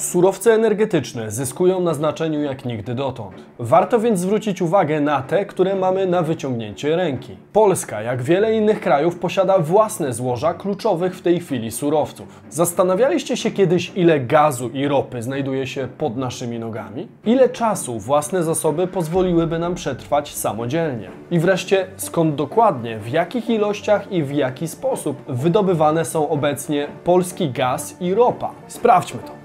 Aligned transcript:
Surowce 0.00 0.54
energetyczne 0.54 1.30
zyskują 1.30 1.80
na 1.80 1.94
znaczeniu 1.94 2.42
jak 2.42 2.64
nigdy 2.64 2.94
dotąd. 2.94 3.34
Warto 3.58 4.00
więc 4.00 4.20
zwrócić 4.20 4.62
uwagę 4.62 5.00
na 5.00 5.22
te, 5.22 5.46
które 5.46 5.74
mamy 5.74 6.06
na 6.06 6.22
wyciągnięcie 6.22 6.96
ręki. 6.96 7.36
Polska, 7.52 8.02
jak 8.02 8.22
wiele 8.22 8.54
innych 8.54 8.80
krajów, 8.80 9.18
posiada 9.18 9.58
własne 9.58 10.12
złoża 10.12 10.54
kluczowych 10.54 11.16
w 11.16 11.22
tej 11.22 11.40
chwili 11.40 11.70
surowców. 11.70 12.40
Zastanawialiście 12.50 13.36
się 13.36 13.50
kiedyś, 13.50 13.92
ile 13.94 14.20
gazu 14.20 14.68
i 14.68 14.88
ropy 14.88 15.22
znajduje 15.22 15.66
się 15.66 15.88
pod 15.98 16.16
naszymi 16.16 16.58
nogami? 16.58 17.08
Ile 17.24 17.48
czasu 17.48 17.98
własne 17.98 18.42
zasoby 18.42 18.86
pozwoliłyby 18.86 19.58
nam 19.58 19.74
przetrwać 19.74 20.34
samodzielnie? 20.34 21.08
I 21.30 21.38
wreszcie, 21.38 21.86
skąd 21.96 22.34
dokładnie, 22.34 22.98
w 22.98 23.08
jakich 23.08 23.50
ilościach 23.50 24.12
i 24.12 24.22
w 24.22 24.32
jaki 24.32 24.68
sposób 24.68 25.16
wydobywane 25.28 26.04
są 26.04 26.28
obecnie 26.28 26.88
polski 27.04 27.50
gaz 27.50 27.96
i 28.00 28.14
ropa? 28.14 28.50
Sprawdźmy 28.66 29.20
to. 29.26 29.39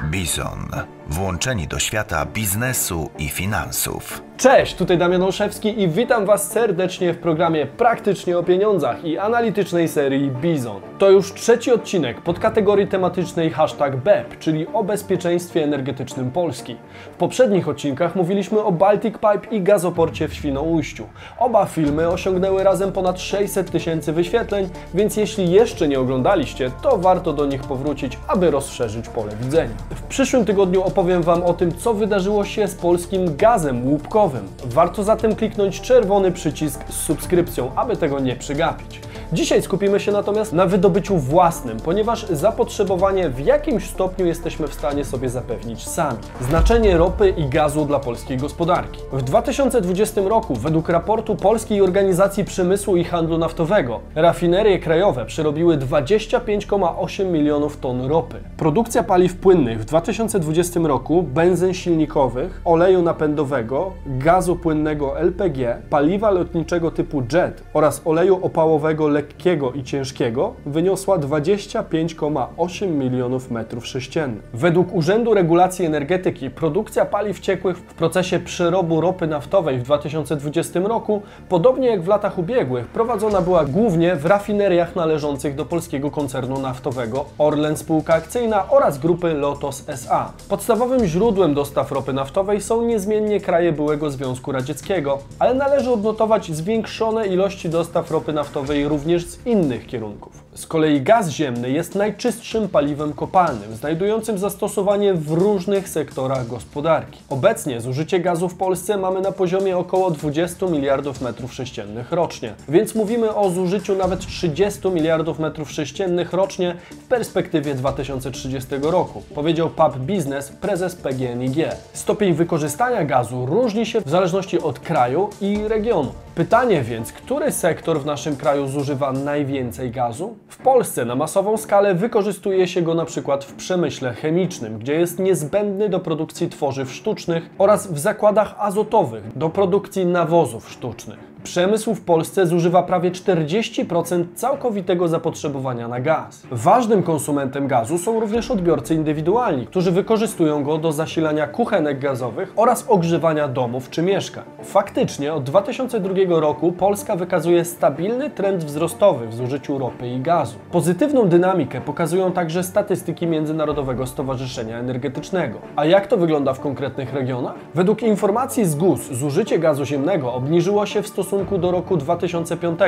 Bizon. 0.00 0.97
Włączeni 1.08 1.68
do 1.68 1.78
świata 1.78 2.26
biznesu 2.26 3.10
i 3.18 3.28
finansów. 3.28 4.22
Cześć, 4.36 4.74
tutaj 4.74 4.98
Damian 4.98 5.22
Olszewski 5.22 5.82
i 5.82 5.88
witam 5.88 6.26
Was 6.26 6.50
serdecznie 6.50 7.12
w 7.12 7.18
programie 7.18 7.66
Praktycznie 7.66 8.38
o 8.38 8.42
Pieniądzach 8.42 9.04
i 9.04 9.18
analitycznej 9.18 9.88
serii 9.88 10.30
Bizon. 10.30 10.80
To 10.98 11.10
już 11.10 11.34
trzeci 11.34 11.72
odcinek 11.72 12.20
pod 12.20 12.38
kategorii 12.38 12.86
tematycznej 12.86 13.50
hashtag 13.50 13.96
BEP, 13.96 14.38
czyli 14.38 14.66
o 14.72 14.84
bezpieczeństwie 14.84 15.64
energetycznym 15.64 16.30
Polski. 16.30 16.76
W 17.12 17.16
poprzednich 17.16 17.68
odcinkach 17.68 18.16
mówiliśmy 18.16 18.62
o 18.62 18.72
Baltic 18.72 19.14
Pipe 19.14 19.56
i 19.56 19.62
gazoporcie 19.62 20.28
w 20.28 20.34
Świnoujściu. 20.34 21.06
Oba 21.38 21.66
filmy 21.66 22.08
osiągnęły 22.08 22.62
razem 22.62 22.92
ponad 22.92 23.20
600 23.20 23.70
tysięcy 23.70 24.12
wyświetleń, 24.12 24.68
więc 24.94 25.16
jeśli 25.16 25.50
jeszcze 25.50 25.88
nie 25.88 26.00
oglądaliście, 26.00 26.70
to 26.82 26.98
warto 26.98 27.32
do 27.32 27.46
nich 27.46 27.62
powrócić, 27.62 28.18
aby 28.28 28.50
rozszerzyć 28.50 29.08
pole 29.08 29.32
widzenia. 29.40 29.74
W 29.90 30.02
przyszłym 30.02 30.44
tygodniu 30.44 30.82
opowiem 30.98 31.22
Wam 31.22 31.42
o 31.42 31.54
tym, 31.54 31.72
co 31.78 31.94
wydarzyło 31.94 32.44
się 32.44 32.68
z 32.68 32.74
polskim 32.74 33.36
gazem 33.36 33.86
łupkowym. 33.86 34.48
Warto 34.64 35.04
zatem 35.04 35.34
kliknąć 35.34 35.80
czerwony 35.80 36.32
przycisk 36.32 36.84
z 36.88 36.94
subskrypcją, 36.94 37.70
aby 37.76 37.96
tego 37.96 38.20
nie 38.20 38.36
przegapić. 38.36 39.00
Dzisiaj 39.32 39.62
skupimy 39.62 40.00
się 40.00 40.12
natomiast 40.12 40.52
na 40.52 40.66
wydobyciu 40.66 41.16
własnym, 41.16 41.80
ponieważ 41.80 42.26
zapotrzebowanie 42.26 43.30
w 43.30 43.40
jakimś 43.40 43.90
stopniu 43.90 44.26
jesteśmy 44.26 44.68
w 44.68 44.74
stanie 44.74 45.04
sobie 45.04 45.28
zapewnić 45.28 45.88
sami. 45.88 46.18
Znaczenie 46.40 46.96
ropy 46.96 47.34
i 47.36 47.48
gazu 47.48 47.84
dla 47.84 47.98
polskiej 47.98 48.38
gospodarki. 48.38 49.00
W 49.12 49.22
2020 49.22 50.20
roku, 50.20 50.54
według 50.54 50.88
raportu 50.88 51.36
Polskiej 51.36 51.82
Organizacji 51.82 52.44
Przemysłu 52.44 52.96
i 52.96 53.04
Handlu 53.04 53.38
Naftowego, 53.38 54.00
rafinerie 54.14 54.78
krajowe 54.78 55.24
przerobiły 55.24 55.76
25,8 55.76 57.26
milionów 57.26 57.76
ton 57.76 58.06
ropy. 58.06 58.36
Produkcja 58.56 59.02
paliw 59.02 59.36
płynnych 59.36 59.80
w 59.80 59.84
2020 59.84 60.80
roku, 60.80 61.22
benzyn 61.22 61.74
silnikowych, 61.74 62.60
oleju 62.64 63.02
napędowego, 63.02 63.92
gazu 64.06 64.56
płynnego 64.56 65.18
LPG, 65.18 65.82
paliwa 65.90 66.30
lotniczego 66.30 66.90
typu 66.90 67.22
jet 67.32 67.62
oraz 67.74 68.02
oleju 68.04 68.46
opałowego 68.46 69.17
lekkiego 69.18 69.72
i 69.72 69.82
ciężkiego 69.82 70.54
wyniosła 70.66 71.18
25,8 71.18 72.88
milionów 72.88 73.50
metrów 73.50 73.86
sześciennych. 73.86 74.42
Według 74.54 74.94
Urzędu 74.94 75.34
Regulacji 75.34 75.86
Energetyki 75.86 76.50
produkcja 76.50 77.04
paliw 77.04 77.40
ciekłych 77.40 77.78
w 77.78 77.94
procesie 77.94 78.38
przerobu 78.38 79.00
ropy 79.00 79.26
naftowej 79.26 79.78
w 79.78 79.82
2020 79.82 80.80
roku, 80.80 81.22
podobnie 81.48 81.88
jak 81.88 82.02
w 82.02 82.08
latach 82.08 82.38
ubiegłych, 82.38 82.86
prowadzona 82.86 83.40
była 83.40 83.64
głównie 83.64 84.16
w 84.16 84.26
rafineriach 84.26 84.96
należących 84.96 85.54
do 85.54 85.64
polskiego 85.64 86.10
koncernu 86.10 86.60
naftowego 86.60 87.24
Orlen 87.38 87.76
Spółka 87.76 88.14
Akcyjna 88.14 88.68
oraz 88.68 88.98
grupy 88.98 89.34
Lotos 89.34 89.84
SA. 89.88 90.32
Podstawowym 90.48 91.06
źródłem 91.06 91.54
dostaw 91.54 91.92
ropy 91.92 92.12
naftowej 92.12 92.60
są 92.60 92.82
niezmiennie 92.82 93.40
kraje 93.40 93.72
byłego 93.72 94.10
Związku 94.10 94.52
Radzieckiego, 94.52 95.18
ale 95.38 95.54
należy 95.54 95.90
odnotować 95.90 96.52
zwiększone 96.52 97.26
ilości 97.26 97.68
dostaw 97.68 98.10
ropy 98.10 98.32
naftowej 98.32 98.88
również 98.88 99.07
z 99.26 99.46
innych 99.46 99.86
kierunków. 99.86 100.47
Z 100.58 100.66
kolei 100.66 101.02
gaz 101.02 101.28
ziemny 101.28 101.70
jest 101.70 101.94
najczystszym 101.94 102.68
paliwem 102.68 103.12
kopalnym, 103.12 103.74
znajdującym 103.74 104.38
zastosowanie 104.38 105.14
w 105.14 105.32
różnych 105.32 105.88
sektorach 105.88 106.46
gospodarki. 106.46 107.20
Obecnie 107.28 107.80
zużycie 107.80 108.20
gazu 108.20 108.48
w 108.48 108.54
Polsce 108.54 108.96
mamy 108.96 109.20
na 109.20 109.32
poziomie 109.32 109.78
około 109.78 110.10
20 110.10 110.66
miliardów 110.66 111.20
metrów 111.20 111.54
sześciennych 111.54 112.12
rocznie, 112.12 112.54
więc 112.68 112.94
mówimy 112.94 113.34
o 113.34 113.50
zużyciu 113.50 113.96
nawet 113.96 114.20
30 114.20 114.88
miliardów 114.88 115.38
metrów 115.38 115.70
sześciennych 115.70 116.32
rocznie 116.32 116.74
w 116.90 117.04
perspektywie 117.08 117.74
2030 117.74 118.68
roku, 118.82 119.22
powiedział 119.34 119.70
Pub 119.70 119.96
Business, 119.96 120.48
prezes 120.48 120.94
PGNiG. 120.94 121.56
Stopień 121.92 122.34
wykorzystania 122.34 123.04
gazu 123.04 123.46
różni 123.46 123.86
się 123.86 124.00
w 124.00 124.08
zależności 124.08 124.60
od 124.60 124.78
kraju 124.78 125.30
i 125.40 125.68
regionu. 125.68 126.12
Pytanie 126.34 126.82
więc, 126.82 127.12
który 127.12 127.52
sektor 127.52 128.00
w 128.00 128.06
naszym 128.06 128.36
kraju 128.36 128.68
zużywa 128.68 129.12
najwięcej 129.12 129.90
gazu? 129.90 130.36
W 130.48 130.56
Polsce 130.56 131.04
na 131.04 131.14
masową 131.14 131.56
skalę 131.56 131.94
wykorzystuje 131.94 132.68
się 132.68 132.82
go 132.82 132.94
na 132.94 133.04
przykład 133.04 133.44
w 133.44 133.52
przemyśle 133.52 134.14
chemicznym, 134.14 134.78
gdzie 134.78 134.94
jest 134.94 135.18
niezbędny 135.18 135.88
do 135.88 136.00
produkcji 136.00 136.48
tworzyw 136.48 136.92
sztucznych 136.92 137.50
oraz 137.58 137.92
w 137.92 137.98
zakładach 137.98 138.54
azotowych 138.58 139.38
do 139.38 139.50
produkcji 139.50 140.06
nawozów 140.06 140.70
sztucznych. 140.70 141.18
Przemysł 141.44 141.94
w 141.94 142.00
Polsce 142.00 142.46
zużywa 142.46 142.82
prawie 142.82 143.10
40% 143.10 144.24
całkowitego 144.34 145.08
zapotrzebowania 145.08 145.88
na 145.88 146.00
gaz. 146.00 146.42
Ważnym 146.50 147.02
konsumentem 147.02 147.66
gazu 147.66 147.98
są 147.98 148.20
również 148.20 148.50
odbiorcy 148.50 148.94
indywidualni, 148.94 149.66
którzy 149.66 149.92
wykorzystują 149.92 150.64
go 150.64 150.78
do 150.78 150.92
zasilania 150.92 151.46
kuchenek 151.46 152.00
gazowych 152.00 152.52
oraz 152.56 152.84
ogrzewania 152.88 153.48
domów 153.48 153.90
czy 153.90 154.02
mieszkań. 154.02 154.44
Faktycznie 154.62 155.34
od 155.34 155.44
2002 155.44 156.14
roku 156.28 156.72
Polska 156.72 157.16
wykazuje 157.16 157.64
stabilny 157.64 158.30
trend 158.30 158.64
wzrostowy 158.64 159.28
w 159.28 159.34
zużyciu 159.34 159.78
ropy 159.78 160.08
i 160.08 160.20
gazu. 160.20 160.58
Pozytywną 160.70 161.28
dynamikę 161.28 161.80
pokazują 161.80 162.32
także 162.32 162.62
statystyki 162.62 163.26
Międzynarodowego 163.26 164.06
Stowarzyszenia 164.06 164.78
Energetycznego. 164.78 165.58
A 165.76 165.84
jak 165.84 166.06
to 166.06 166.16
wygląda 166.16 166.54
w 166.54 166.60
konkretnych 166.60 167.14
regionach? 167.14 167.54
Według 167.74 168.02
informacji 168.02 168.64
z 168.64 168.74
GUS 168.74 169.00
zużycie 169.12 169.58
gazu 169.58 169.84
ziemnego 169.84 170.34
obniżyło 170.34 170.86
się 170.86 171.02
w 171.02 171.08
stosunku 171.08 171.27
stosunku 171.28 171.58
do 171.58 171.70
roku 171.70 171.96
2005 171.96 172.80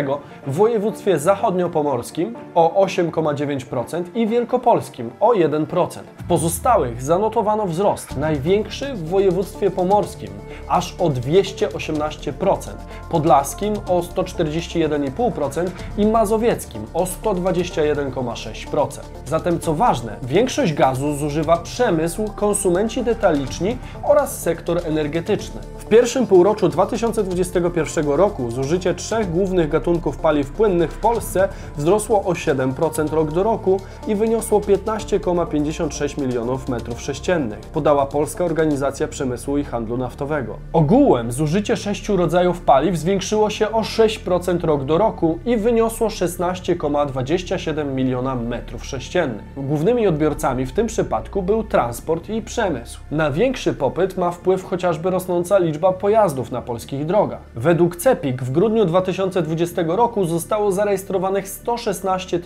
w 0.47 0.55
województwie 0.55 1.19
zachodniopomorskim 1.19 2.35
o 2.55 2.85
8,9% 2.85 4.05
i 4.15 4.27
wielkopolskim 4.27 5.11
o 5.21 5.33
1%. 5.33 5.99
W 6.19 6.29
pozostałych 6.29 7.03
zanotowano 7.03 7.67
wzrost, 7.67 8.17
największy 8.17 8.95
w 8.95 9.09
województwie 9.09 9.71
pomorskim 9.71 10.31
aż 10.69 10.95
o 10.99 11.09
218%, 11.09 12.71
podlaskim 13.11 13.75
o 13.89 14.01
141,5% 14.01 15.67
i 15.99 16.07
mazowieckim 16.07 16.87
o 16.95 17.05
121,6%. 17.05 18.89
Zatem 19.27 19.61
co 19.61 19.75
ważne, 19.75 20.17
większość 20.23 20.75
gazu 20.75 21.17
zużywa 21.17 21.57
przemysł, 21.57 22.25
konsumenci 22.37 23.03
detaliczni 23.03 23.79
oraz 24.03 24.41
sektor 24.41 24.81
energetyczny. 24.87 25.61
W 25.79 25.85
pierwszym 25.85 26.27
półroczu 26.27 26.69
2021 26.69 28.09
roku 28.09 28.30
zużycie 28.49 28.95
trzech 28.95 29.31
głównych 29.31 29.69
gatunków 29.69 30.17
paliw 30.17 30.51
płynnych 30.51 30.93
w 30.93 30.99
Polsce 30.99 31.49
wzrosło 31.77 32.25
o 32.25 32.33
7% 32.33 33.15
rok 33.15 33.33
do 33.33 33.43
roku 33.43 33.81
i 34.09 34.15
wyniosło 34.15 34.61
15,56 34.61 36.21
milionów 36.21 36.69
metrów 36.69 37.01
sześciennych, 37.01 37.59
podała 37.59 38.07
Polska 38.07 38.45
Organizacja 38.45 39.09
Przemysłu 39.09 39.59
i 39.59 39.65
Handlu 39.65 39.97
Naftowego. 39.97 40.59
Ogółem 40.73 41.33
zużycie 41.33 41.77
sześciu 41.77 42.17
rodzajów 42.17 42.61
paliw 42.61 42.97
zwiększyło 42.97 43.51
się 43.51 43.73
o 43.73 43.81
6% 43.81 44.65
rok 44.65 44.85
do 44.85 44.99
roku 44.99 45.39
i 45.47 45.57
wyniosło 45.57 46.09
16,27 46.09 47.95
miliona 47.95 48.35
metrów 48.35 48.85
sześciennych. 48.85 49.45
Głównymi 49.57 50.07
odbiorcami 50.07 50.67
w 50.67 50.73
tym 50.73 50.87
przypadku 50.87 51.43
był 51.43 51.65
transport 51.65 52.29
i 52.29 52.43
przemysł. 52.43 53.01
Na 53.11 53.31
większy 53.31 53.75
popyt 53.75 54.17
ma 54.17 54.31
wpływ 54.31 54.65
chociażby 54.65 55.11
rosnąca 55.11 55.59
liczba 55.59 55.93
pojazdów 55.93 56.53
na 56.53 56.63
polskich 56.63 57.07
drogach. 57.07 57.41
Według 57.55 57.97
W 58.23 58.51
grudniu 58.51 58.85
2020 58.85 59.83
roku 59.87 60.25
zostało 60.25 60.73
zarejestrowanych 60.73 61.49
116 61.49 62.41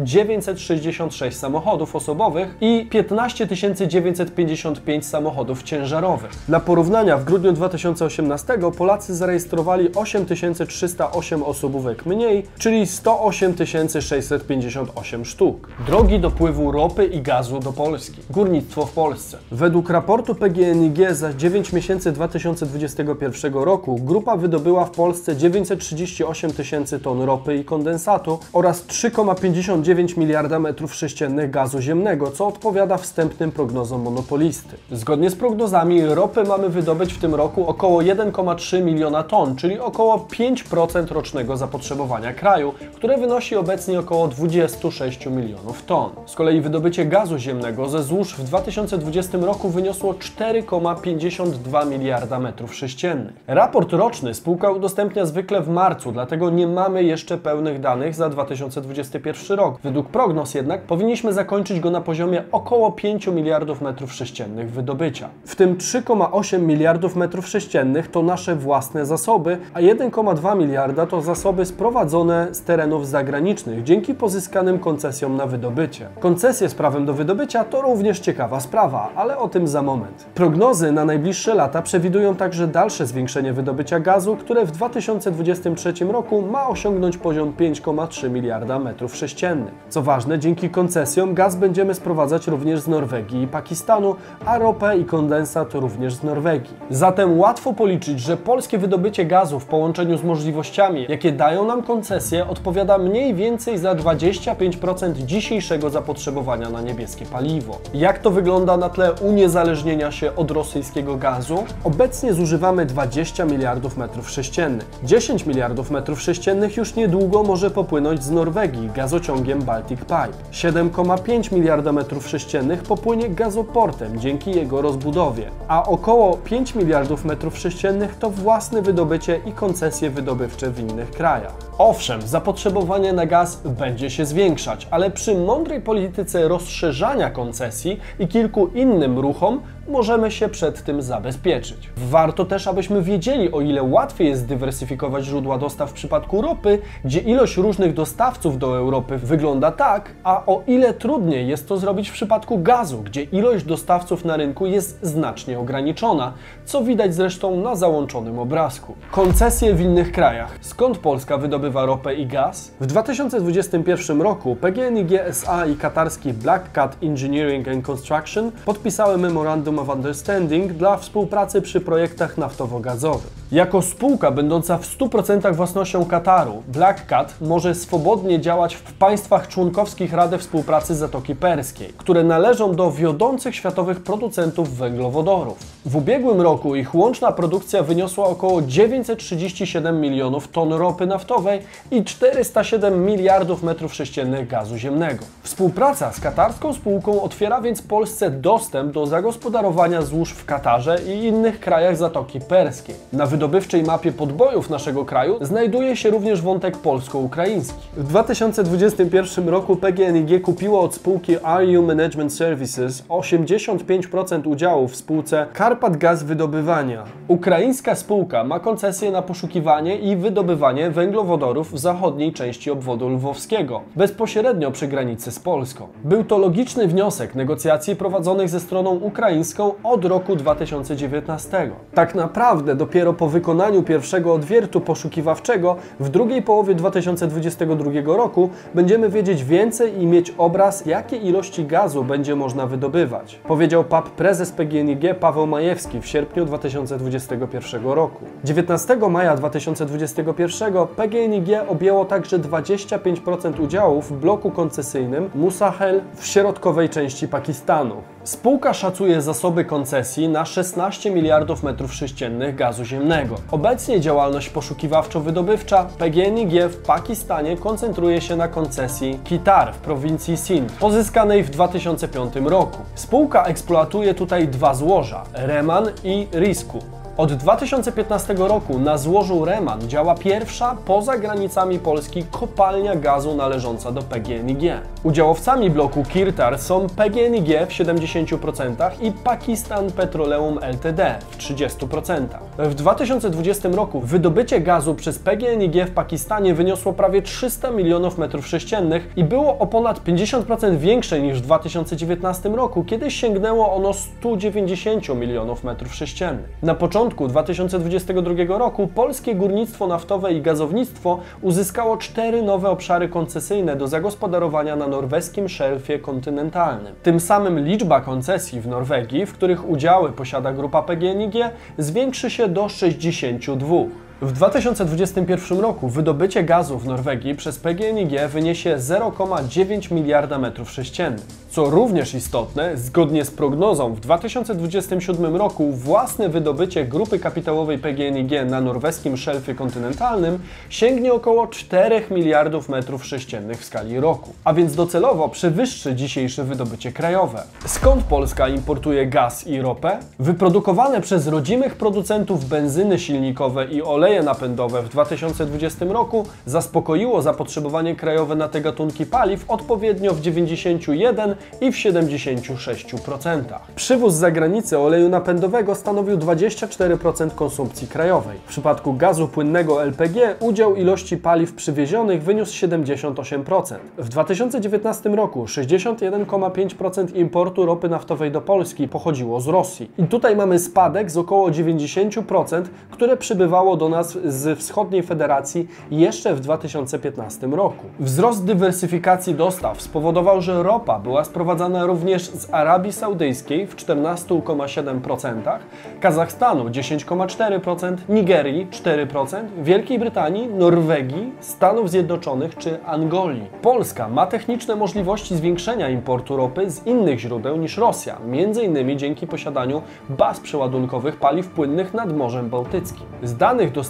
966 0.00 1.38
samochodów 1.38 1.96
osobowych 1.96 2.56
i 2.60 2.86
15 2.90 3.48
955 3.88 5.06
samochodów 5.06 5.62
ciężarowych. 5.62 6.30
Dla 6.48 6.60
porównania 6.60 7.16
w 7.16 7.24
grudniu 7.24 7.52
2018 7.52 8.58
Polacy 8.78 9.14
zarejestrowali 9.14 9.94
8308 9.94 11.42
osobówek 11.42 12.06
mniej, 12.06 12.46
czyli 12.58 12.86
108 12.86 13.54
658 14.00 15.24
sztuk. 15.24 15.68
Drogi 15.86 16.20
dopływu 16.20 16.72
ropy 16.72 17.04
i 17.06 17.22
gazu 17.22 17.60
do 17.60 17.72
Polski. 17.72 18.22
Górnictwo 18.30 18.86
w 18.86 18.92
Polsce. 18.92 19.38
Według 19.50 19.90
raportu 19.90 20.34
PGNiG 20.34 21.12
za 21.12 21.34
9 21.34 21.72
miesięcy 21.72 22.12
2021 22.12 23.54
roku 23.54 23.96
grupa 23.96 24.36
wydobyła 24.36 24.87
w 24.88 24.90
Polsce 24.90 25.36
938 25.36 26.52
tysięcy 26.52 27.00
ton 27.00 27.22
ropy 27.22 27.56
i 27.56 27.64
kondensatu 27.64 28.38
oraz 28.52 28.86
3,59 28.86 30.18
miliarda 30.18 30.58
metrów 30.58 30.94
sześciennych 30.94 31.50
gazu 31.50 31.80
ziemnego, 31.80 32.30
co 32.30 32.46
odpowiada 32.46 32.96
wstępnym 32.96 33.52
prognozom 33.52 34.02
monopolisty. 34.02 34.76
Zgodnie 34.92 35.30
z 35.30 35.34
prognozami 35.36 36.06
ropy 36.06 36.44
mamy 36.44 36.68
wydobyć 36.68 37.12
w 37.12 37.18
tym 37.18 37.34
roku 37.34 37.66
około 37.66 38.00
1,3 38.02 38.82
miliona 38.82 39.22
ton, 39.22 39.56
czyli 39.56 39.78
około 39.78 40.16
5% 40.16 41.12
rocznego 41.12 41.56
zapotrzebowania 41.56 42.32
kraju, 42.32 42.72
które 42.96 43.18
wynosi 43.18 43.56
obecnie 43.56 43.98
około 43.98 44.28
26 44.28 45.26
milionów 45.26 45.84
ton. 45.84 46.10
Z 46.26 46.34
kolei 46.34 46.60
wydobycie 46.60 47.04
gazu 47.04 47.38
ziemnego 47.38 47.88
ze 47.88 48.02
złóż 48.02 48.34
w 48.34 48.44
2020 48.44 49.38
roku 49.38 49.68
wyniosło 49.68 50.12
4,52 50.12 51.88
miliarda 51.90 52.38
metrów 52.38 52.74
sześciennych. 52.74 53.34
Raport 53.46 53.92
roczny 53.92 54.34
spółka 54.34 54.70
udostępnia 54.78 55.26
zwykle 55.26 55.60
w 55.60 55.68
marcu, 55.68 56.12
dlatego 56.12 56.50
nie 56.50 56.66
mamy 56.66 57.04
jeszcze 57.04 57.38
pełnych 57.38 57.80
danych 57.80 58.14
za 58.14 58.28
2021 58.28 59.58
rok. 59.58 59.78
Według 59.84 60.08
prognoz 60.08 60.54
jednak 60.54 60.82
powinniśmy 60.82 61.32
zakończyć 61.32 61.80
go 61.80 61.90
na 61.90 62.00
poziomie 62.00 62.44
około 62.52 62.92
5 62.92 63.26
miliardów 63.26 63.80
metrów 63.80 64.12
sześciennych 64.12 64.70
wydobycia. 64.70 65.28
W 65.44 65.56
tym 65.56 65.76
3,8 65.76 66.60
miliardów 66.60 67.16
metrów 67.16 67.48
sześciennych 67.48 68.10
to 68.10 68.22
nasze 68.22 68.56
własne 68.56 69.06
zasoby, 69.06 69.58
a 69.74 69.80
1,2 69.80 70.58
miliarda 70.58 71.06
to 71.06 71.20
zasoby 71.20 71.64
sprowadzone 71.64 72.48
z 72.52 72.62
terenów 72.62 73.08
zagranicznych 73.08 73.82
dzięki 73.82 74.14
pozyskanym 74.14 74.78
koncesjom 74.78 75.36
na 75.36 75.46
wydobycie. 75.46 76.08
Koncesje 76.20 76.68
z 76.68 76.74
prawem 76.74 77.06
do 77.06 77.14
wydobycia 77.14 77.64
to 77.64 77.82
również 77.82 78.20
ciekawa 78.20 78.60
sprawa, 78.60 79.08
ale 79.16 79.38
o 79.38 79.48
tym 79.48 79.68
za 79.68 79.82
moment. 79.82 80.26
Prognozy 80.34 80.92
na 80.92 81.04
najbliższe 81.04 81.54
lata 81.54 81.82
przewidują 81.82 82.36
także 82.36 82.66
dalsze 82.66 83.06
zwiększenie 83.06 83.52
wydobycia 83.52 84.00
gazu, 84.00 84.36
które 84.36 84.64
w 84.68 84.70
2023 84.70 85.92
roku 86.04 86.42
ma 86.42 86.68
osiągnąć 86.68 87.16
poziom 87.16 87.52
5,3 87.52 88.30
miliarda 88.30 88.78
metrów 88.78 89.16
sześciennych. 89.16 89.74
Co 89.88 90.02
ważne, 90.02 90.38
dzięki 90.38 90.70
koncesjom 90.70 91.34
gaz 91.34 91.56
będziemy 91.56 91.94
sprowadzać 91.94 92.46
również 92.46 92.80
z 92.80 92.88
Norwegii 92.88 93.42
i 93.42 93.46
Pakistanu, 93.46 94.16
a 94.46 94.58
ropę 94.58 94.98
i 94.98 95.04
kondensat 95.04 95.74
również 95.74 96.14
z 96.14 96.22
Norwegii. 96.22 96.74
Zatem 96.90 97.38
łatwo 97.38 97.72
policzyć, 97.72 98.20
że 98.20 98.36
polskie 98.36 98.78
wydobycie 98.78 99.24
gazu 99.24 99.60
w 99.60 99.66
połączeniu 99.66 100.18
z 100.18 100.24
możliwościami, 100.24 101.06
jakie 101.08 101.32
dają 101.32 101.64
nam 101.64 101.82
koncesje, 101.82 102.48
odpowiada 102.48 102.98
mniej 102.98 103.34
więcej 103.34 103.78
za 103.78 103.94
25% 103.94 105.12
dzisiejszego 105.12 105.90
zapotrzebowania 105.90 106.70
na 106.70 106.80
niebieskie 106.80 107.26
paliwo. 107.26 107.78
Jak 107.94 108.18
to 108.18 108.30
wygląda 108.30 108.76
na 108.76 108.88
tle 108.88 109.12
uniezależnienia 109.12 110.10
się 110.10 110.36
od 110.36 110.50
rosyjskiego 110.50 111.16
gazu? 111.16 111.64
Obecnie 111.84 112.34
zużywamy 112.34 112.86
20 112.86 113.44
miliardów 113.44 113.96
metrów 113.96 114.30
sześciennych. 114.30 114.57
10 115.04 115.46
miliardów 115.46 115.90
metrów 115.90 116.22
sześciennych 116.22 116.76
już 116.76 116.94
niedługo 116.94 117.42
może 117.42 117.70
popłynąć 117.70 118.22
z 118.22 118.30
Norwegii 118.30 118.90
gazociągiem 118.94 119.62
Baltic 119.62 120.00
Pipe. 120.00 120.32
7,5 120.52 121.52
miliarda 121.52 121.92
metrów 121.92 122.28
sześciennych 122.28 122.82
popłynie 122.82 123.28
gazoportem 123.28 124.20
dzięki 124.20 124.50
jego 124.50 124.82
rozbudowie, 124.82 125.50
a 125.68 125.86
około 125.86 126.36
5 126.36 126.74
miliardów 126.74 127.24
metrów 127.24 127.58
sześciennych 127.58 128.16
to 128.18 128.30
własne 128.30 128.82
wydobycie 128.82 129.40
i 129.46 129.52
koncesje 129.52 130.10
wydobywcze 130.10 130.70
w 130.70 130.80
innych 130.80 131.10
krajach. 131.10 131.54
Owszem, 131.78 132.22
zapotrzebowanie 132.22 133.12
na 133.12 133.26
gaz 133.26 133.60
będzie 133.64 134.10
się 134.10 134.26
zwiększać, 134.26 134.88
ale 134.90 135.10
przy 135.10 135.34
mądrej 135.34 135.80
polityce 135.80 136.48
rozszerzania 136.48 137.30
koncesji 137.30 138.00
i 138.18 138.28
kilku 138.28 138.66
innym 138.66 139.18
ruchom 139.18 139.60
możemy 139.88 140.30
się 140.30 140.48
przed 140.48 140.82
tym 140.84 141.02
zabezpieczyć. 141.02 141.90
Warto 141.96 142.44
też, 142.44 142.66
abyśmy 142.66 143.02
wiedzieli, 143.02 143.52
o 143.52 143.60
ile 143.60 143.82
łatwiej 143.82 144.28
jest 144.28 144.46
dywersyfikować 144.46 145.24
źródła 145.24 145.58
dostaw 145.58 145.90
w 145.90 145.92
przypadku 145.92 146.42
ropy, 146.42 146.78
gdzie 147.04 147.20
ilość 147.20 147.56
różnych 147.56 147.94
dostawców 147.94 148.58
do 148.58 148.76
Europy 148.76 149.18
wygląda 149.18 149.72
tak, 149.72 150.10
a 150.24 150.46
o 150.46 150.62
ile 150.66 150.94
trudniej 150.94 151.48
jest 151.48 151.68
to 151.68 151.78
zrobić 151.78 152.08
w 152.08 152.12
przypadku 152.12 152.58
gazu, 152.58 153.02
gdzie 153.02 153.22
ilość 153.22 153.64
dostawców 153.64 154.24
na 154.24 154.36
rynku 154.36 154.66
jest 154.66 154.98
znacznie 155.02 155.58
ograniczona, 155.58 156.32
co 156.64 156.82
widać 156.82 157.14
zresztą 157.14 157.60
na 157.60 157.76
załączonym 157.76 158.38
obrazku. 158.38 158.94
Koncesje 159.10 159.74
w 159.74 159.80
innych 159.80 160.12
krajach. 160.12 160.58
Skąd 160.60 160.98
Polska 160.98 161.38
wydobywa 161.38 161.86
ropę 161.86 162.14
i 162.14 162.26
gaz? 162.26 162.70
W 162.80 162.86
2021 162.86 164.22
roku 164.22 164.56
PGNiG 164.56 165.12
SA 165.12 165.66
i 165.66 165.76
katarski 165.76 166.32
Black 166.32 166.72
Cat 166.72 166.96
Engineering 167.02 167.68
and 167.68 167.84
Construction 167.84 168.52
podpisały 168.64 169.18
memorandum 169.18 169.77
of 169.78 169.88
Understanding 169.88 170.72
dla 170.72 170.96
współpracy 170.96 171.62
przy 171.62 171.80
projektach 171.80 172.38
naftowo-gazowych. 172.38 173.38
Jako 173.52 173.82
spółka 173.82 174.30
będąca 174.30 174.78
w 174.78 174.98
100% 174.98 175.54
własnością 175.54 176.04
Kataru, 176.04 176.62
Black 176.68 177.06
Cat 177.06 177.34
może 177.40 177.74
swobodnie 177.74 178.40
działać 178.40 178.74
w 178.74 178.92
państwach 178.92 179.48
członkowskich 179.48 180.12
Rady 180.12 180.38
Współpracy 180.38 180.94
Zatoki 180.94 181.36
Perskiej, 181.36 181.88
które 181.96 182.24
należą 182.24 182.74
do 182.74 182.92
wiodących 182.92 183.54
światowych 183.54 184.00
producentów 184.00 184.76
węglowodorów. 184.76 185.58
W 185.86 185.96
ubiegłym 185.96 186.40
roku 186.40 186.76
ich 186.76 186.94
łączna 186.94 187.32
produkcja 187.32 187.82
wyniosła 187.82 188.26
około 188.26 188.62
937 188.62 190.00
milionów 190.00 190.48
ton 190.48 190.72
ropy 190.72 191.06
naftowej 191.06 191.60
i 191.90 192.04
407 192.04 193.04
miliardów 193.04 193.62
metrów 193.62 193.94
sześciennych 193.94 194.48
gazu 194.48 194.76
ziemnego. 194.76 195.24
Współpraca 195.42 196.12
z 196.12 196.20
katarską 196.20 196.72
spółką 196.74 197.22
otwiera 197.22 197.60
więc 197.60 197.82
Polsce 197.82 198.30
dostęp 198.30 198.92
do 198.92 199.06
zagospodarowania 199.06 199.67
złóż 200.00 200.32
w 200.32 200.44
Katarze 200.44 200.98
i 201.06 201.24
innych 201.24 201.60
krajach 201.60 201.96
Zatoki 201.96 202.40
Perskiej. 202.40 202.94
Na 203.12 203.26
wydobywczej 203.26 203.82
mapie 203.82 204.12
podbojów 204.12 204.70
naszego 204.70 205.04
kraju 205.04 205.38
znajduje 205.40 205.96
się 205.96 206.10
również 206.10 206.42
wątek 206.42 206.76
polsko-ukraiński. 206.76 207.88
W 207.96 208.04
2021 208.04 209.48
roku 209.48 209.76
PGNiG 209.76 210.42
kupiło 210.42 210.80
od 210.80 210.94
spółki 210.94 211.36
RU 211.36 211.82
Management 211.82 212.32
Services 212.32 213.04
85% 213.08 214.48
udziału 214.48 214.88
w 214.88 214.96
spółce 214.96 215.46
Karpat 215.52 215.96
Gaz 215.96 216.22
Wydobywania. 216.22 217.04
Ukraińska 217.28 217.94
spółka 217.94 218.44
ma 218.44 218.60
koncesję 218.60 219.10
na 219.10 219.22
poszukiwanie 219.22 219.98
i 219.98 220.16
wydobywanie 220.16 220.90
węglowodorów 220.90 221.72
w 221.72 221.78
zachodniej 221.78 222.32
części 222.32 222.70
obwodu 222.70 223.08
lwowskiego, 223.08 223.80
bezpośrednio 223.96 224.70
przy 224.70 224.88
granicy 224.88 225.32
z 225.32 225.38
Polską. 225.38 225.88
Był 226.04 226.24
to 226.24 226.38
logiczny 226.38 226.88
wniosek 226.88 227.34
negocjacji 227.34 227.96
prowadzonych 227.96 228.48
ze 228.48 228.60
stroną 228.60 228.90
ukraińską 228.90 229.57
od 229.84 230.04
roku 230.04 230.36
2019. 230.36 231.70
Tak 231.94 232.14
naprawdę 232.14 232.74
dopiero 232.74 233.12
po 233.12 233.28
wykonaniu 233.28 233.82
pierwszego 233.82 234.34
odwiertu 234.34 234.80
poszukiwawczego 234.80 235.76
w 236.00 236.08
drugiej 236.08 236.42
połowie 236.42 236.74
2022 236.74 237.90
roku 238.04 238.50
będziemy 238.74 239.08
wiedzieć 239.08 239.44
więcej 239.44 240.02
i 240.02 240.06
mieć 240.06 240.34
obraz, 240.38 240.86
jakie 240.86 241.16
ilości 241.16 241.64
gazu 241.64 242.04
będzie 242.04 242.36
można 242.36 242.66
wydobywać, 242.66 243.40
powiedział 243.48 243.84
PAP 243.84 244.10
prezes 244.10 244.52
PGNiG 244.52 245.18
Paweł 245.20 245.46
Majewski 245.46 246.00
w 246.00 246.06
sierpniu 246.06 246.44
2021 246.44 247.84
roku. 247.84 248.24
19 248.44 248.96
maja 249.10 249.36
2021 249.36 250.86
PGNiG 250.96 251.48
objęło 251.68 252.04
także 252.04 252.38
25% 252.38 253.60
udziału 253.60 254.02
w 254.02 254.12
bloku 254.12 254.50
koncesyjnym 254.50 255.30
Musahel 255.34 256.00
w 256.14 256.26
środkowej 256.26 256.88
części 256.88 257.28
Pakistanu. 257.28 257.94
Spółka 258.28 258.74
szacuje 258.74 259.22
zasoby 259.22 259.64
koncesji 259.64 260.28
na 260.28 260.44
16 260.44 261.10
miliardów 261.10 261.62
metrów 261.62 261.94
sześciennych 261.94 262.54
gazu 262.54 262.84
ziemnego. 262.84 263.34
Obecnie 263.50 264.00
działalność 264.00 264.50
poszukiwawczo-wydobywcza 264.50 265.84
PGNiG 265.98 266.68
w 266.68 266.76
Pakistanie 266.76 267.56
koncentruje 267.56 268.20
się 268.20 268.36
na 268.36 268.48
koncesji 268.48 269.20
Kitar 269.24 269.74
w 269.74 269.78
prowincji 269.78 270.36
Sindh, 270.36 270.72
pozyskanej 270.72 271.44
w 271.44 271.50
2005 271.50 272.34
roku. 272.36 272.78
Spółka 272.94 273.44
eksploatuje 273.44 274.14
tutaj 274.14 274.48
dwa 274.48 274.74
złoża, 274.74 275.24
Reman 275.32 275.84
i 276.04 276.26
Risku. 276.32 276.97
Od 277.18 277.32
2015 277.32 278.34
roku 278.38 278.78
na 278.78 278.98
złożu 278.98 279.44
Reman 279.44 279.88
działa 279.88 280.14
pierwsza 280.14 280.76
poza 280.84 281.18
granicami 281.18 281.78
Polski 281.78 282.24
kopalnia 282.30 282.96
gazu 282.96 283.34
należąca 283.34 283.92
do 283.92 284.02
PGNiG. 284.02 284.60
Udziałowcami 285.02 285.70
bloku 285.70 286.02
Kirtar 286.04 286.58
są 286.58 286.86
PGNiG 286.96 287.46
w 287.46 287.72
70% 287.72 288.90
i 289.00 289.12
Pakistan 289.12 289.92
Petroleum 289.92 290.58
Ltd 290.62 291.18
w 291.30 291.38
30%. 291.38 292.47
W 292.58 292.74
2020 292.74 293.68
roku 293.68 294.00
wydobycie 294.00 294.60
gazu 294.60 294.94
przez 294.94 295.18
PGNiG 295.18 295.86
w 295.86 295.90
Pakistanie 295.90 296.54
wyniosło 296.54 296.92
prawie 296.92 297.22
300 297.22 297.70
milionów 297.70 298.18
metrów 298.18 298.46
sześciennych 298.46 299.08
i 299.16 299.24
było 299.24 299.58
o 299.58 299.66
ponad 299.66 300.04
50% 300.04 300.76
większe 300.76 301.20
niż 301.20 301.38
w 301.38 301.40
2019 301.40 302.48
roku, 302.48 302.84
kiedy 302.84 303.10
sięgnęło 303.10 303.74
ono 303.74 303.92
190 303.92 305.08
milionów 305.08 305.64
metrów 305.64 305.94
sześciennych. 305.94 306.48
Na 306.62 306.74
początku 306.74 306.98
początku 307.08 307.28
2022 307.28 308.58
roku 308.58 308.86
polskie 308.86 309.34
górnictwo 309.34 309.86
naftowe 309.86 310.32
i 310.32 310.42
gazownictwo 310.42 311.20
uzyskało 311.42 311.96
cztery 311.96 312.42
nowe 312.42 312.70
obszary 312.70 313.08
koncesyjne 313.08 313.76
do 313.76 313.88
zagospodarowania 313.88 314.76
na 314.76 314.86
norweskim 314.86 315.48
szelfie 315.48 315.98
kontynentalnym. 315.98 316.94
Tym 317.02 317.20
samym 317.20 317.58
liczba 317.58 318.00
koncesji 318.00 318.60
w 318.60 318.66
Norwegii, 318.66 319.26
w 319.26 319.32
których 319.32 319.68
udziały 319.70 320.12
posiada 320.12 320.52
grupa 320.52 320.82
PGNiG, 320.82 321.34
zwiększy 321.78 322.30
się 322.30 322.47
do 322.48 322.68
62. 322.68 324.07
W 324.22 324.32
2021 324.32 325.60
roku 325.60 325.88
wydobycie 325.88 326.44
gazu 326.44 326.78
w 326.78 326.86
Norwegii 326.86 327.34
przez 327.34 327.58
PGNiG 327.58 328.28
wyniesie 328.28 328.76
0,9 328.76 329.92
miliarda 329.92 330.38
metrów 330.38 330.70
sześciennych. 330.70 331.26
Co 331.50 331.70
również 331.70 332.14
istotne, 332.14 332.76
zgodnie 332.76 333.24
z 333.24 333.30
prognozą 333.30 333.94
w 333.94 334.00
2027 334.00 335.36
roku 335.36 335.72
własne 335.72 336.28
wydobycie 336.28 336.84
grupy 336.84 337.18
kapitałowej 337.18 337.78
PGNiG 337.78 338.30
na 338.50 338.60
norweskim 338.60 339.16
szelfie 339.16 339.54
kontynentalnym 339.54 340.38
sięgnie 340.68 341.12
około 341.12 341.46
4 341.46 342.02
miliardów 342.10 342.68
metrów 342.68 343.04
sześciennych 343.04 343.60
w 343.60 343.64
skali 343.64 344.00
roku, 344.00 344.32
a 344.44 344.54
więc 344.54 344.74
docelowo 344.74 345.28
przewyższy 345.28 345.94
dzisiejsze 345.94 346.44
wydobycie 346.44 346.92
krajowe. 346.92 347.42
Skąd 347.66 348.04
Polska 348.04 348.48
importuje 348.48 349.06
gaz 349.06 349.46
i 349.46 349.60
ropę? 349.60 349.98
Wyprodukowane 350.18 351.00
przez 351.00 351.26
rodzimych 351.26 351.74
producentów 351.74 352.48
benzyny 352.48 352.98
silnikowe 352.98 353.64
i 353.64 353.82
oleje 353.82 354.07
napędowe 354.08 354.82
w 354.82 354.88
2020 354.88 355.84
roku 355.84 356.26
zaspokoiło 356.46 357.22
zapotrzebowanie 357.22 357.96
krajowe 357.96 358.34
na 358.36 358.48
te 358.48 358.60
gatunki 358.60 359.06
paliw 359.06 359.50
odpowiednio 359.50 360.14
w 360.14 360.20
91 360.20 361.34
i 361.60 361.72
w 361.72 361.74
76%. 361.74 363.42
Przywóz 363.76 364.14
z 364.14 364.16
zagranicy 364.16 364.78
oleju 364.78 365.08
napędowego 365.08 365.74
stanowił 365.74 366.18
24% 366.18 367.30
konsumpcji 367.34 367.88
krajowej. 367.88 368.38
W 368.46 368.48
przypadku 368.48 368.94
gazu 368.94 369.28
płynnego 369.28 369.82
LPG 369.82 370.36
udział 370.40 370.76
ilości 370.76 371.16
paliw 371.16 371.54
przywiezionych 371.54 372.22
wyniósł 372.22 372.66
78%. 372.66 373.76
W 373.98 374.08
2019 374.08 375.10
roku 375.10 375.44
61,5% 375.44 377.16
importu 377.16 377.66
ropy 377.66 377.88
naftowej 377.88 378.30
do 378.30 378.40
Polski 378.40 378.88
pochodziło 378.88 379.40
z 379.40 379.46
Rosji. 379.48 379.90
I 379.98 380.04
tutaj 380.04 380.36
mamy 380.36 380.58
spadek 380.58 381.10
z 381.10 381.16
około 381.16 381.50
90%, 381.50 382.62
które 382.90 383.16
przybywało 383.16 383.76
do 383.76 383.88
nas 383.88 383.97
z 384.02 384.58
wschodniej 384.58 385.02
federacji 385.02 385.68
jeszcze 385.90 386.34
w 386.34 386.40
2015 386.40 387.46
roku. 387.46 387.84
Wzrost 388.00 388.44
dywersyfikacji 388.44 389.34
dostaw 389.34 389.82
spowodował, 389.82 390.40
że 390.40 390.62
ropa 390.62 390.98
była 390.98 391.24
sprowadzana 391.24 391.86
również 391.86 392.22
z 392.22 392.54
Arabii 392.54 392.92
Saudyjskiej 392.92 393.66
w 393.66 393.76
14,7%, 393.76 395.58
Kazachstanu 396.00 396.64
10,4%, 396.64 397.96
Nigerii 398.08 398.66
4%, 398.66 399.44
Wielkiej 399.62 399.98
Brytanii, 399.98 400.48
Norwegii, 400.48 401.32
Stanów 401.40 401.90
Zjednoczonych 401.90 402.56
czy 402.56 402.84
Angolii. 402.84 403.46
Polska 403.62 404.08
ma 404.08 404.26
techniczne 404.26 404.76
możliwości 404.76 405.36
zwiększenia 405.36 405.88
importu 405.88 406.36
ropy 406.36 406.70
z 406.70 406.86
innych 406.86 407.18
źródeł 407.18 407.56
niż 407.56 407.76
Rosja, 407.76 408.18
m.in. 408.24 408.98
dzięki 408.98 409.26
posiadaniu 409.26 409.82
baz 410.08 410.40
przeładunkowych 410.40 411.16
paliw 411.16 411.48
płynnych 411.48 411.94
nad 411.94 412.16
Morzem 412.16 412.48
Bałtyckim. 412.48 413.06
Z 413.22 413.36
danych 413.36 413.72
dostępnych 413.72 413.87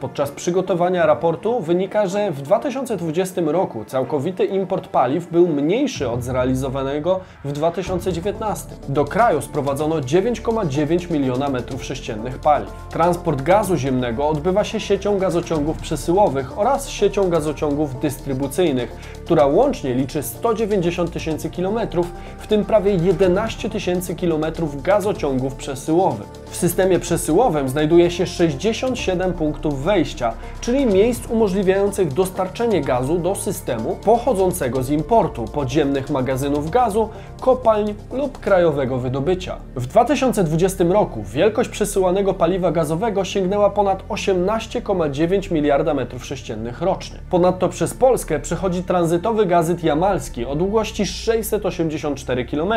podczas 0.00 0.30
przygotowania 0.30 1.06
raportu 1.06 1.60
wynika, 1.60 2.06
że 2.06 2.30
w 2.30 2.42
2020 2.42 3.40
roku 3.44 3.84
całkowity 3.84 4.44
import 4.44 4.88
paliw 4.88 5.30
był 5.30 5.48
mniejszy 5.48 6.08
od 6.10 6.24
zrealizowanego 6.24 7.20
w 7.44 7.52
2019. 7.52 8.68
Do 8.88 9.04
kraju 9.04 9.40
sprowadzono 9.40 9.96
9,9 9.96 11.10
miliona 11.10 11.48
metrów 11.48 11.84
sześciennych 11.84 12.38
paliw. 12.38 12.70
Transport 12.90 13.42
gazu 13.42 13.76
ziemnego 13.76 14.28
odbywa 14.28 14.64
się 14.64 14.80
siecią 14.80 15.18
gazociągów 15.18 15.78
przesyłowych 15.78 16.58
oraz 16.58 16.88
siecią 16.88 17.30
gazociągów 17.30 18.00
dystrybucyjnych, 18.00 18.90
która 19.24 19.46
łącznie 19.46 19.94
liczy 19.94 20.22
190 20.22 21.12
tysięcy 21.12 21.50
kilometrów, 21.50 22.12
w 22.38 22.46
tym 22.46 22.64
prawie 22.64 22.94
11 22.94 23.70
tysięcy 23.70 24.14
kilometrów 24.14 24.82
gazociągów 24.82 25.54
przesyłowych. 25.54 26.39
W 26.50 26.56
systemie 26.56 26.98
przesyłowym 26.98 27.68
znajduje 27.68 28.10
się 28.10 28.26
67 28.26 29.32
punktów 29.32 29.84
wejścia, 29.84 30.32
czyli 30.60 30.86
miejsc 30.86 31.30
umożliwiających 31.30 32.12
dostarczenie 32.12 32.80
gazu 32.80 33.18
do 33.18 33.34
systemu 33.34 33.96
pochodzącego 34.04 34.82
z 34.82 34.90
importu, 34.90 35.44
podziemnych 35.44 36.10
magazynów 36.10 36.70
gazu, 36.70 37.08
kopalń 37.40 37.94
lub 38.12 38.38
krajowego 38.38 38.98
wydobycia. 38.98 39.56
W 39.76 39.86
2020 39.86 40.84
roku 40.84 41.22
wielkość 41.22 41.70
przesyłanego 41.70 42.34
paliwa 42.34 42.72
gazowego 42.72 43.24
sięgnęła 43.24 43.70
ponad 43.70 44.08
18,9 44.08 45.52
miliarda 45.52 45.94
metrów 45.94 46.24
sześciennych 46.24 46.82
rocznie. 46.82 47.18
Ponadto 47.30 47.68
przez 47.68 47.94
Polskę 47.94 48.40
przechodzi 48.40 48.82
tranzytowy 48.82 49.46
gazet 49.46 49.84
jamalski 49.84 50.44
o 50.44 50.56
długości 50.56 51.06
684 51.06 52.44
km, 52.44 52.72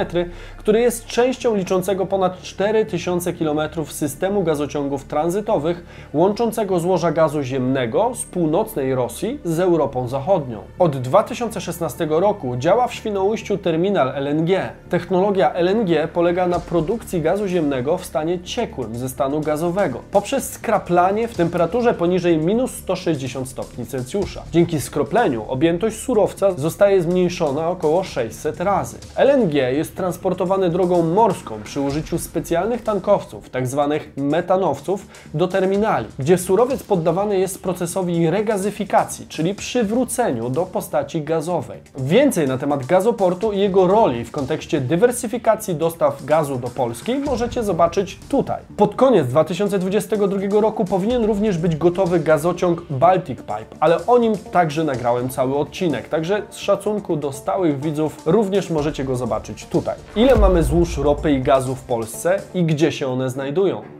który 0.57 0.81
jest 0.81 1.05
częścią 1.05 1.55
liczącego 1.55 2.05
ponad 2.05 2.41
4000 2.41 3.33
km 3.33 3.62
systemu 3.91 4.43
gazociągów 4.43 5.03
tranzytowych 5.03 5.83
łączącego 6.13 6.79
złoża 6.79 7.11
gazu 7.11 7.43
ziemnego 7.43 8.15
z 8.15 8.25
północnej 8.25 8.95
Rosji 8.95 9.39
z 9.43 9.59
Europą 9.59 10.07
Zachodnią. 10.07 10.59
Od 10.79 10.97
2016 10.97 12.07
roku 12.09 12.57
działa 12.57 12.87
w 12.87 12.93
Świnoujściu 12.93 13.57
terminal 13.57 14.13
LNG. 14.15 14.49
Technologia 14.89 15.53
LNG 15.53 16.07
polega 16.13 16.47
na 16.47 16.59
produkcji 16.59 17.21
gazu 17.21 17.47
ziemnego 17.47 17.97
w 17.97 18.05
stanie 18.05 18.39
ciekłym 18.39 18.95
ze 18.95 19.09
stanu 19.09 19.41
gazowego 19.41 19.99
poprzez 20.11 20.49
skraplanie 20.53 21.27
w 21.27 21.35
temperaturze 21.35 21.93
poniżej 21.93 22.37
minus 22.37 22.71
160 22.71 23.49
stopni 23.49 23.85
Celsjusza. 23.85 24.43
Dzięki 24.51 24.81
skropleniu 24.81 25.45
objętość 25.47 25.97
surowca 25.97 26.51
zostaje 26.51 27.01
zmniejszona 27.01 27.69
około 27.69 28.03
600 28.03 28.61
razy. 28.61 28.97
LNG 29.17 29.53
jest 29.53 29.95
transportowany 29.95 30.69
drogą 30.69 31.03
morską 31.03 31.61
przy 31.63 31.81
użyciu 31.81 32.17
specjalnych 32.19 32.83
tankowców, 32.83 33.49
tzw. 33.53 33.99
metanowców, 34.17 35.07
do 35.33 35.47
terminali, 35.47 36.07
gdzie 36.19 36.37
surowiec 36.37 36.83
poddawany 36.83 37.39
jest 37.39 37.63
procesowi 37.63 38.29
regazyfikacji, 38.29 39.27
czyli 39.27 39.55
przywróceniu 39.55 40.49
do 40.49 40.65
postaci 40.65 41.21
gazowej. 41.21 41.79
Więcej 41.97 42.47
na 42.47 42.57
temat 42.57 42.85
gazoportu 42.85 43.51
i 43.51 43.59
jego 43.59 43.87
roli 43.87 44.25
w 44.25 44.31
kontekście 44.31 44.81
dywersyfikacji 44.81 45.75
dostaw 45.75 46.25
gazu 46.25 46.55
do 46.55 46.67
Polski 46.67 47.15
możecie 47.15 47.63
zobaczyć 47.63 48.19
tutaj. 48.29 48.61
Pod 48.77 48.95
koniec 48.95 49.27
2022 49.27 50.61
roku 50.61 50.85
powinien 50.85 51.25
również 51.25 51.57
być 51.57 51.75
gotowy 51.75 52.19
gazociąg 52.19 52.81
Baltic 52.89 53.39
Pipe, 53.39 53.75
ale 53.79 54.05
o 54.05 54.17
nim 54.17 54.33
także 54.51 54.83
nagrałem 54.83 55.29
cały 55.29 55.57
odcinek, 55.57 56.09
także 56.09 56.41
z 56.49 56.57
szacunku 56.57 57.15
do 57.15 57.31
stałych 57.31 57.79
widzów 57.79 58.21
również 58.25 58.69
możecie 58.69 59.03
go 59.03 59.15
zobaczyć 59.15 59.65
tutaj. 59.65 59.95
Ile 60.15 60.35
mamy 60.35 60.63
złóż 60.63 60.97
ropy 60.97 61.31
i 61.31 61.41
gazu 61.41 61.75
w 61.75 61.83
Polsce 61.83 62.41
i 62.53 62.63
gdzie 62.63 62.91
się 62.91 63.07
one 63.07 63.29
znajdują? 63.29 63.42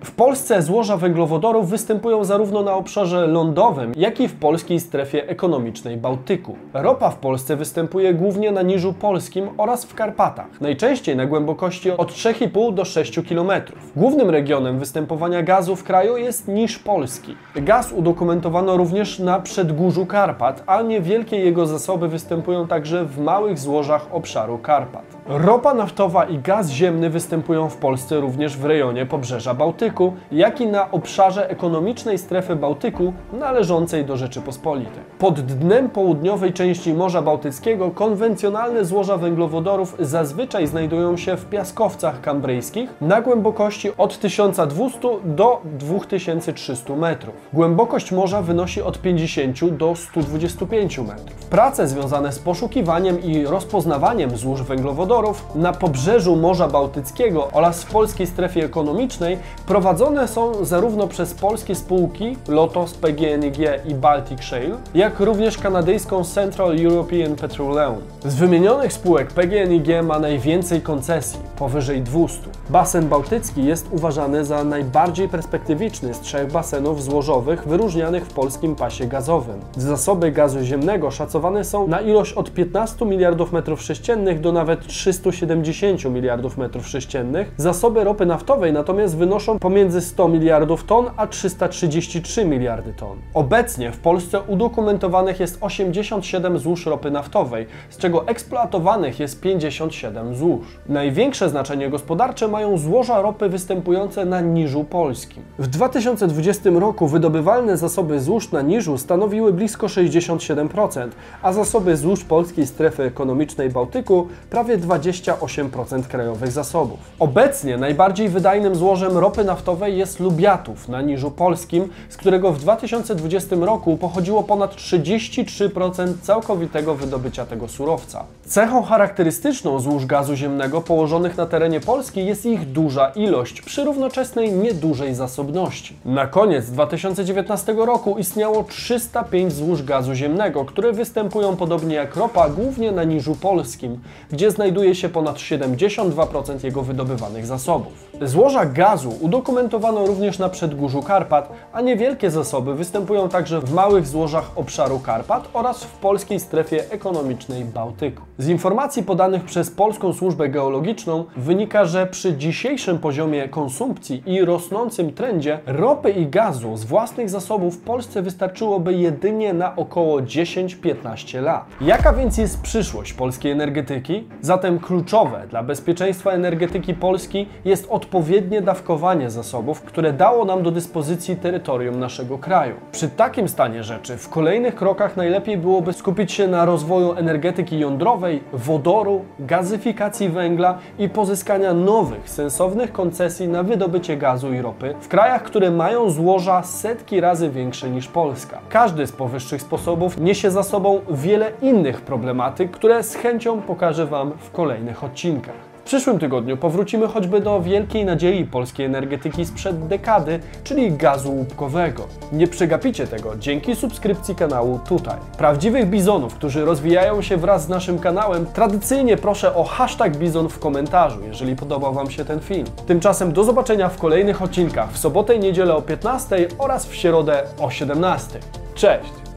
W 0.04 0.12
Polsce 0.12 0.62
złoża 0.62 0.98
węglowodorów 0.98 1.70
występują 1.70 2.24
zarówno 2.24 2.64
na 2.64 2.74
obszarze 2.74 3.28
lądowym, 3.28 3.92
jak 3.96 4.20
i 4.20 4.28
w 4.28 4.36
polskiej 4.36 4.80
strefie 4.80 5.28
ekonomicznej 5.28 5.98
Bałtyku. 5.98 6.56
Ropa 6.74 7.10
w 7.10 7.16
Polsce 7.16 7.56
występuje 7.56 8.14
głównie 8.14 8.52
na 8.52 8.62
Niżu 8.62 8.94
Polskim 8.94 9.50
oraz 9.58 9.86
w 9.86 9.94
Karpatach, 9.94 10.62
najczęściej 10.62 11.16
na 11.16 11.26
głębokości 11.26 11.92
od 11.92 12.12
3,5 12.12 12.74
do 12.74 12.86
6 12.86 13.20
km. 13.30 13.52
Głównym 13.96 14.30
regionem 14.30 14.80
występowania 14.80 15.44
gazu 15.44 15.76
w 15.76 15.84
kraju 15.84 16.18
jest 16.18 16.48
Niż 16.48 16.80
Polski. 16.80 17.36
Gaz 17.56 17.92
udokumentowano 17.92 18.78
również 18.78 19.20
na 19.20 19.40
przedgórzu 19.40 20.06
Karpat, 20.06 20.64
a 20.68 20.82
niewielkie 20.82 21.38
jego 21.38 21.66
zasoby 21.66 22.08
występują 22.08 22.68
także 22.68 23.06
w 23.06 23.20
małych 23.20 23.60
złożach 23.60 24.08
obszaru 24.12 24.58
Karpat. 24.58 25.18
Ropa 25.26 25.74
naftowa 25.74 26.26
i 26.26 26.40
gaz 26.40 26.70
ziemny 26.70 27.10
występują 27.10 27.70
w 27.70 27.78
Polsce 27.78 28.20
również 28.20 28.58
w 28.58 28.66
rejonie 28.66 29.06
pobrzeża 29.06 29.33
Bałtyku, 29.58 30.14
jak 30.32 30.62
i 30.62 30.68
na 30.68 30.92
obszarze 30.92 31.50
ekonomicznej 31.50 32.18
strefy 32.18 32.56
Bałtyku 32.56 33.14
należącej 33.34 34.06
do 34.06 34.18
Rzeczypospolitej. 34.18 35.04
Pod 35.20 35.40
dnem 35.42 35.90
południowej 35.90 36.54
części 36.54 36.94
Morza 36.94 37.22
Bałtyckiego 37.22 37.92
konwencjonalne 37.92 38.86
złoża 38.86 39.18
węglowodorów 39.18 39.96
zazwyczaj 40.00 40.68
znajdują 40.68 41.18
się 41.18 41.38
w 41.38 41.46
piaskowcach 41.46 42.22
kambryjskich 42.22 42.90
na 43.02 43.22
głębokości 43.22 43.90
od 43.98 44.20
1200 44.20 45.00
do 45.26 45.62
2300 45.66 46.96
metrów. 46.96 47.36
Głębokość 47.54 48.12
morza 48.12 48.42
wynosi 48.42 48.82
od 48.82 49.02
50 49.02 49.70
do 49.70 49.96
125 49.96 50.98
metrów. 51.00 51.46
Prace 51.50 51.88
związane 51.88 52.32
z 52.32 52.40
poszukiwaniem 52.40 53.24
i 53.24 53.46
rozpoznawaniem 53.46 54.38
złóż 54.38 54.64
węglowodorów 54.64 55.56
na 55.56 55.74
pobrzeżu 55.74 56.36
Morza 56.36 56.68
Bałtyckiego 56.68 57.50
oraz 57.54 57.84
w 57.84 57.92
polskiej 57.92 58.28
strefie 58.28 58.66
ekonomicznej 58.66 59.23
prowadzone 59.66 60.28
są 60.28 60.66
zarówno 60.66 61.08
przez 61.08 61.34
polskie 61.34 61.76
spółki 61.76 62.38
Lotos, 62.48 62.94
PGNiG 62.94 63.58
i 63.86 63.96
Baltic 63.96 64.42
Shale, 64.42 64.78
jak 64.96 65.20
również 65.20 65.58
kanadyjską 65.58 66.24
Central 66.24 66.86
European 66.86 67.36
Petroleum. 67.36 67.96
Z 68.26 68.36
wymienionych 68.36 68.94
spółek 68.94 69.28
PGNiG 69.28 70.04
ma 70.04 70.20
najwięcej 70.20 70.82
koncesji, 70.82 71.40
powyżej 71.58 72.02
200. 72.02 72.40
Basen 72.70 73.08
bałtycki 73.08 73.66
jest 73.66 73.88
uważany 73.92 74.46
za 74.46 74.64
najbardziej 74.64 75.30
perspektywiczny 75.30 76.14
z 76.14 76.20
trzech 76.20 76.52
basenów 76.52 77.04
złożowych 77.04 77.68
wyróżnianych 77.68 78.26
w 78.26 78.34
polskim 78.34 78.76
pasie 78.76 79.06
gazowym. 79.06 79.60
Zasoby 79.78 80.32
gazu 80.32 80.64
ziemnego 80.64 81.12
szacowane 81.12 81.64
są 81.64 81.88
na 81.88 82.02
ilość 82.02 82.34
od 82.34 82.54
15 82.54 83.06
miliardów 83.06 83.52
metrów 83.52 83.82
sześciennych 83.82 84.42
do 84.42 84.52
nawet 84.52 84.88
3 84.88 85.14
370 85.14 86.06
miliardów 86.06 86.58
metrów 86.58 86.88
sześciennych. 86.88 87.52
Zasoby 87.58 88.04
ropy 88.04 88.26
naftowej 88.26 88.74
natomiast 88.74 89.13
wynoszą 89.16 89.60
pomiędzy 89.60 90.02
100 90.02 90.28
miliardów 90.28 90.84
ton 90.84 91.06
a 91.18 91.28
333 91.28 92.46
miliardy 92.46 92.94
ton. 92.94 93.18
Obecnie 93.34 93.92
w 93.92 93.98
Polsce 93.98 94.42
udokumentowanych 94.42 95.40
jest 95.40 95.58
87 95.62 96.60
złóż 96.60 96.86
ropy 96.86 97.12
naftowej, 97.12 97.66
z 97.90 97.98
czego 97.98 98.28
eksploatowanych 98.28 99.20
jest 99.20 99.42
57 99.42 100.36
złóż. 100.36 100.66
Największe 100.90 101.50
znaczenie 101.50 101.90
gospodarcze 101.90 102.48
mają 102.48 102.78
złoża 102.78 103.22
ropy 103.22 103.50
występujące 103.50 104.26
na 104.26 104.42
Niżu 104.42 104.84
Polskim. 104.84 105.44
W 105.60 105.68
2020 105.68 106.70
roku 106.70 107.08
wydobywalne 107.08 107.78
zasoby 107.78 108.20
złóż 108.20 108.52
na 108.52 108.62
Niżu 108.62 108.98
stanowiły 108.98 109.54
blisko 109.54 109.88
67%, 109.88 111.10
a 111.42 111.54
zasoby 111.54 111.98
złóż 111.98 112.24
polskiej 112.24 112.68
strefy 112.68 113.04
ekonomicznej 113.04 113.70
Bałtyku 113.70 114.28
prawie 114.50 114.78
28% 114.78 116.04
krajowych 116.04 116.52
zasobów. 116.52 117.00
Obecnie 117.20 117.78
najbardziej 117.78 118.30
wydajnym 118.30 118.76
złożem 118.76 118.93
ropy 119.02 119.44
naftowej 119.44 119.98
jest 119.98 120.20
Lubiatów 120.20 120.90
na 120.90 121.02
Niżu 121.02 121.32
Polskim, 121.32 121.90
z 122.10 122.18
którego 122.18 122.52
w 122.52 122.60
2020 122.60 123.56
roku 123.56 123.98
pochodziło 123.98 124.44
ponad 124.44 124.76
33% 124.76 126.14
całkowitego 126.22 126.96
wydobycia 126.96 127.46
tego 127.46 127.68
surowca. 127.68 128.26
Cechą 128.46 128.84
charakterystyczną 128.84 129.80
złóż 129.80 130.06
gazu 130.06 130.36
ziemnego 130.36 130.82
położonych 130.82 131.38
na 131.38 131.46
terenie 131.46 131.80
Polski 131.80 132.26
jest 132.26 132.46
ich 132.46 132.72
duża 132.72 133.10
ilość 133.10 133.62
przy 133.62 133.84
równoczesnej 133.84 134.52
niedużej 134.52 135.16
zasobności. 135.16 135.96
Na 136.06 136.28
koniec 136.28 136.66
2019 136.66 137.74
roku 137.78 138.18
istniało 138.18 138.64
305 138.64 139.54
złóż 139.54 139.84
gazu 139.84 140.14
ziemnego, 140.14 140.66
które 140.66 140.92
występują 140.92 141.56
podobnie 141.56 141.96
jak 141.96 142.16
ropa 142.16 142.50
głównie 142.50 142.92
na 142.92 143.04
Niżu 143.04 143.36
Polskim, 143.36 144.00
gdzie 144.32 144.52
znajduje 144.52 144.96
się 144.96 145.10
ponad 145.10 145.36
72% 145.38 146.64
jego 146.64 146.82
wydobywanych 146.82 147.46
zasobów. 147.46 147.94
Złoża 148.22 148.66
gazu 148.66 148.83
udokumentowano 149.22 150.06
również 150.06 150.40
na 150.40 150.50
przedgórzu 150.50 151.02
Karpat, 151.02 151.50
a 151.74 151.82
niewielkie 151.82 152.32
zasoby 152.32 152.76
występują 152.76 153.30
także 153.30 153.62
w 153.62 153.74
małych 153.74 154.08
złożach 154.08 154.52
obszaru 154.56 155.00
Karpat 155.00 155.50
oraz 155.54 155.84
w 155.84 155.98
polskiej 155.98 156.40
strefie 156.40 156.92
ekonomicznej 156.92 157.66
Bałtyku. 157.66 158.22
Z 158.38 158.48
informacji 158.48 159.04
podanych 159.04 159.44
przez 159.44 159.72
Polską 159.72 160.14
Służbę 160.14 160.50
Geologiczną 160.50 161.26
wynika, 161.38 161.86
że 161.86 162.08
przy 162.08 162.38
dzisiejszym 162.38 163.00
poziomie 163.00 163.50
konsumpcji 163.50 164.24
i 164.26 164.46
rosnącym 164.46 165.14
trendzie 165.14 165.60
ropy 165.66 166.12
i 166.12 166.28
gazu 166.28 166.78
z 166.78 166.84
własnych 166.84 167.30
zasobów 167.30 167.76
w 167.76 167.82
Polsce 167.82 168.22
wystarczyłoby 168.22 168.94
jedynie 168.94 169.54
na 169.54 169.76
około 169.76 170.22
10-15 170.22 171.42
lat. 171.42 171.66
Jaka 171.82 172.14
więc 172.14 172.38
jest 172.38 172.62
przyszłość 172.62 173.14
polskiej 173.14 173.52
energetyki? 173.52 174.28
Zatem 174.42 174.80
kluczowe 174.80 175.48
dla 175.50 175.64
bezpieczeństwa 175.64 176.32
energetyki 176.32 176.94
Polski 176.94 177.48
jest 177.66 177.88
odpowiednie 177.90 178.62
dawkowanie 178.74 179.30
zasobów, 179.30 179.82
które 179.82 180.14
dało 180.14 180.46
nam 180.46 180.64
do 180.64 180.72
dyspozycji 180.72 181.36
terytorium 181.36 182.00
naszego 182.00 182.38
kraju. 182.38 182.76
Przy 182.92 183.10
takim 183.10 183.50
stanie 183.50 183.84
rzeczy 183.84 184.18
w 184.18 184.30
kolejnych 184.30 184.76
krokach 184.76 185.18
najlepiej 185.18 185.58
byłoby 185.58 185.94
skupić 185.94 186.32
się 186.32 186.48
na 186.48 186.66
rozwoju 186.66 187.14
energetyki 187.14 187.80
jądrowej, 187.80 188.44
wodoru, 188.54 189.26
gazyfikacji 189.40 190.30
węgla 190.30 190.78
i 191.00 191.10
pozyskania 191.10 191.74
nowych, 191.74 192.30
sensownych 192.30 192.92
koncesji 192.92 193.48
na 193.48 193.64
wydobycie 193.64 194.18
gazu 194.18 194.54
i 194.54 194.62
ropy 194.62 194.96
w 195.02 195.08
krajach, 195.08 195.44
które 195.44 195.72
mają 195.72 196.10
złoża 196.10 196.64
setki 196.64 197.22
razy 197.22 197.50
większe 197.50 197.90
niż 197.90 198.08
Polska. 198.08 198.60
Każdy 198.70 199.08
z 199.08 199.12
powyższych 199.12 199.62
sposobów 199.62 200.18
niesie 200.18 200.52
za 200.52 200.64
sobą 200.64 201.00
wiele 201.10 201.52
innych 201.62 202.02
problematyk, 202.02 202.72
które 202.72 203.04
z 203.04 203.16
chęcią 203.16 203.62
pokażę 203.62 204.06
Wam 204.06 204.32
w 204.38 204.52
kolejnych 204.52 205.04
odcinkach. 205.04 205.73
W 205.84 205.86
przyszłym 205.86 206.20
tygodniu 206.20 206.58
powrócimy 206.58 207.08
choćby 207.08 207.42
do 207.42 207.62
wielkiej 207.62 208.06
nadziei 208.06 208.46
polskiej 208.46 208.86
energetyki 208.86 209.46
sprzed 209.46 209.88
dekady, 209.88 210.40
czyli 210.64 210.92
gazu 210.92 211.32
łupkowego. 211.32 212.08
Nie 212.32 212.48
przegapicie 212.48 213.08
tego 213.08 213.36
dzięki 213.38 213.76
subskrypcji 213.76 214.36
kanału 214.36 214.80
tutaj. 214.88 215.18
Prawdziwych 215.38 215.90
bizonów, 215.90 216.36
którzy 216.36 216.66
rozwijają 216.66 217.22
się 217.22 217.38
wraz 217.38 217.66
z 217.66 217.70
naszym 217.70 218.00
kanałem, 218.00 218.46
tradycyjnie 218.46 219.18
proszę 219.18 219.56
o 219.56 219.64
hashtag 219.64 220.18
bizon 220.18 220.50
w 220.50 220.60
komentarzu, 220.60 221.20
jeżeli 221.24 221.56
podobał 221.56 221.94
Wam 221.94 222.12
się 222.12 222.26
ten 222.26 222.40
film. 222.40 222.66
Tymczasem 222.88 223.34
do 223.34 223.44
zobaczenia 223.44 223.90
w 223.90 223.98
kolejnych 223.98 224.42
odcinkach 224.42 224.92
w 224.92 224.98
sobotę 224.98 225.36
i 225.36 225.40
niedzielę 225.40 225.76
o 225.76 225.82
15 225.82 226.48
oraz 226.58 226.86
w 226.86 226.96
środę 226.96 227.44
o 227.60 227.70
17. 227.70 228.40
Cześć! 228.76 229.23